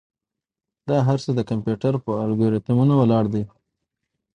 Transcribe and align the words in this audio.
دا 0.89 0.97
هر 1.07 1.17
څه 1.23 1.31
د 1.35 1.39
کمپیوټر 1.49 1.93
پر 2.03 2.15
الگوریتمونو 2.25 2.93
ولاړ 2.97 3.25
دي. 3.33 3.43